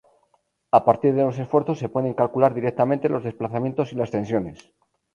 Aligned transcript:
A 0.71 0.79
partir 0.83 1.13
de 1.13 1.21
los 1.21 1.37
esfuerzos 1.37 1.77
se 1.77 1.87
pueden 1.87 2.15
calcular 2.15 2.55
directamente 2.55 3.07
los 3.07 3.23
desplazamientos 3.23 3.93
y 3.93 3.97
las 3.97 4.09
tensiones. 4.09 4.71